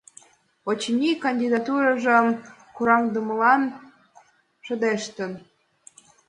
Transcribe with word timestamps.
Очыни, 0.69 1.11
кандидатурыжым 1.25 2.27
кораҥдымылан 2.75 3.61
шыдештын. 4.65 5.31